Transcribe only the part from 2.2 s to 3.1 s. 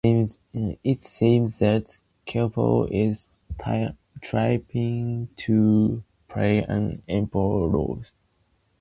Cupid